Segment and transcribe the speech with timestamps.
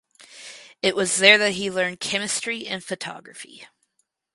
[0.81, 3.67] It was there that he learned chemistry and photography.